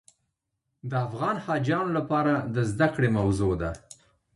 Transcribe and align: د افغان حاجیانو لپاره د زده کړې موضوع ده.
د 0.89 0.91
افغان 1.07 1.35
حاجیانو 1.45 1.91
لپاره 1.97 2.33
د 2.55 2.57
زده 2.71 2.87
کړې 2.95 3.09
موضوع 3.19 3.53
ده. 3.61 3.71